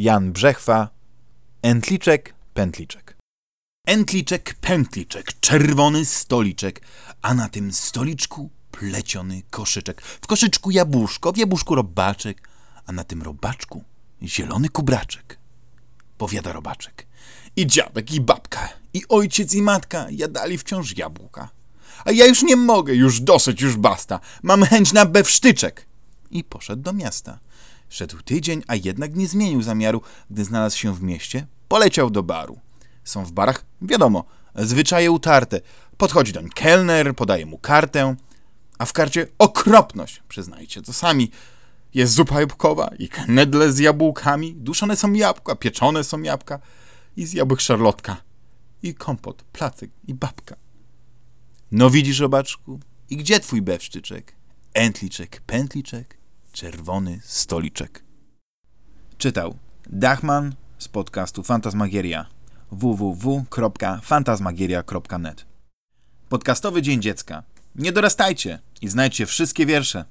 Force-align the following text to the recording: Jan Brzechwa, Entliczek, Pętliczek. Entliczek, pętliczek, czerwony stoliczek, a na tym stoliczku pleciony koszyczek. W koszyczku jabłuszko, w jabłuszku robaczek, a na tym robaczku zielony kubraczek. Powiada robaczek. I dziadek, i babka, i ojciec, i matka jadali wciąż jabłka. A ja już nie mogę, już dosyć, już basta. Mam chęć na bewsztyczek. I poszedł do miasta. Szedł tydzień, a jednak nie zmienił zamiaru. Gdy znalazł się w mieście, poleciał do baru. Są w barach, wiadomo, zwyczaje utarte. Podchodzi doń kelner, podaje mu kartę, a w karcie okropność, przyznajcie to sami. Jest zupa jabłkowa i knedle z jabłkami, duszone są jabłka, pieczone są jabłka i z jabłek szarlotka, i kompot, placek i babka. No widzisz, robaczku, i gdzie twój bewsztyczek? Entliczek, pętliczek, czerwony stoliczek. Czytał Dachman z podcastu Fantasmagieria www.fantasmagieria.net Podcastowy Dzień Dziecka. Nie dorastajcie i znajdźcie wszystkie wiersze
Jan 0.00 0.32
Brzechwa, 0.32 0.88
Entliczek, 1.62 2.34
Pętliczek. 2.54 3.16
Entliczek, 3.86 4.54
pętliczek, 4.60 5.40
czerwony 5.40 6.04
stoliczek, 6.04 6.80
a 7.22 7.34
na 7.34 7.48
tym 7.48 7.72
stoliczku 7.72 8.50
pleciony 8.70 9.42
koszyczek. 9.50 10.02
W 10.02 10.26
koszyczku 10.26 10.70
jabłuszko, 10.70 11.32
w 11.32 11.36
jabłuszku 11.36 11.74
robaczek, 11.74 12.48
a 12.86 12.92
na 12.92 13.04
tym 13.04 13.22
robaczku 13.22 13.84
zielony 14.22 14.68
kubraczek. 14.68 15.38
Powiada 16.18 16.52
robaczek. 16.52 17.06
I 17.56 17.66
dziadek, 17.66 18.12
i 18.12 18.20
babka, 18.20 18.68
i 18.94 19.02
ojciec, 19.08 19.54
i 19.54 19.62
matka 19.62 20.06
jadali 20.10 20.58
wciąż 20.58 20.96
jabłka. 20.96 21.48
A 22.04 22.10
ja 22.10 22.26
już 22.26 22.42
nie 22.42 22.56
mogę, 22.56 22.94
już 22.94 23.20
dosyć, 23.20 23.60
już 23.60 23.76
basta. 23.76 24.20
Mam 24.42 24.64
chęć 24.64 24.92
na 24.92 25.06
bewsztyczek. 25.06 25.86
I 26.30 26.44
poszedł 26.44 26.82
do 26.82 26.92
miasta. 26.92 27.38
Szedł 27.90 28.22
tydzień, 28.22 28.62
a 28.66 28.74
jednak 28.74 29.16
nie 29.16 29.28
zmienił 29.28 29.62
zamiaru. 29.62 30.02
Gdy 30.30 30.44
znalazł 30.44 30.78
się 30.78 30.94
w 30.94 31.02
mieście, 31.02 31.46
poleciał 31.68 32.10
do 32.10 32.22
baru. 32.22 32.58
Są 33.04 33.24
w 33.24 33.32
barach, 33.32 33.64
wiadomo, 33.82 34.24
zwyczaje 34.54 35.10
utarte. 35.10 35.60
Podchodzi 35.96 36.32
doń 36.32 36.48
kelner, 36.48 37.16
podaje 37.16 37.46
mu 37.46 37.58
kartę, 37.58 38.16
a 38.78 38.84
w 38.84 38.92
karcie 38.92 39.26
okropność, 39.38 40.22
przyznajcie 40.28 40.82
to 40.82 40.92
sami. 40.92 41.30
Jest 41.94 42.12
zupa 42.12 42.40
jabłkowa 42.40 42.90
i 42.98 43.08
knedle 43.08 43.72
z 43.72 43.78
jabłkami, 43.78 44.54
duszone 44.54 44.96
są 44.96 45.12
jabłka, 45.12 45.56
pieczone 45.56 46.04
są 46.04 46.22
jabłka 46.22 46.58
i 47.16 47.26
z 47.26 47.32
jabłek 47.32 47.60
szarlotka, 47.60 48.16
i 48.82 48.94
kompot, 48.94 49.42
placek 49.42 49.90
i 50.08 50.14
babka. 50.14 50.56
No 51.72 51.90
widzisz, 51.90 52.18
robaczku, 52.18 52.80
i 53.10 53.16
gdzie 53.16 53.40
twój 53.40 53.62
bewsztyczek? 53.62 54.34
Entliczek, 54.74 55.40
pętliczek, 55.46 56.19
czerwony 56.52 57.20
stoliczek. 57.24 58.04
Czytał 59.18 59.56
Dachman 59.86 60.54
z 60.78 60.88
podcastu 60.88 61.42
Fantasmagieria 61.42 62.26
www.fantasmagieria.net 62.70 65.46
Podcastowy 66.28 66.82
Dzień 66.82 67.02
Dziecka. 67.02 67.42
Nie 67.74 67.92
dorastajcie 67.92 68.58
i 68.82 68.88
znajdźcie 68.88 69.26
wszystkie 69.26 69.66
wiersze 69.66 70.04